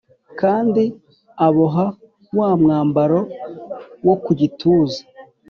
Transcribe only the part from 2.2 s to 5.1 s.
wa mwambaro wo ku gituza